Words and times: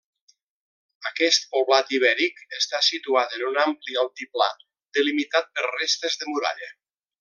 Aquest 1.09 1.45
poblat 1.51 1.93
ibèric 1.97 2.41
està 2.61 2.81
situat 2.89 3.37
en 3.39 3.45
un 3.53 3.61
ampli 3.67 4.01
altiplà, 4.07 4.51
delimitat 5.01 5.57
per 5.59 5.71
restes 5.73 6.23
de 6.23 6.35
muralla. 6.37 6.77